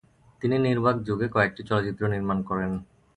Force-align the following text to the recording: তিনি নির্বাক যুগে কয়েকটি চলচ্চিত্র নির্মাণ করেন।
তিনি 0.41 0.55
নির্বাক 0.59 0.95
যুগে 1.07 1.27
কয়েকটি 1.35 1.61
চলচ্চিত্র 1.69 2.03
নির্মাণ 2.07 2.37
করেন। 2.49 2.71